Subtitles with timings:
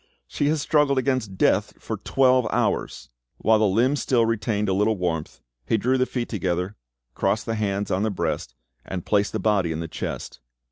[0.25, 4.97] She has struggled against death for twelve hours!" While the limbs still retained a little
[4.97, 6.75] warmth, he drew the feet together,
[7.13, 10.39] crossed the hands on the breast, and placed the body in the chest.